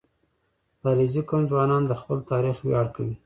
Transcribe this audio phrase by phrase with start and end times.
[0.81, 3.15] •د علیزي قوم ځوانان د خپل تاریخ ویاړ کوي.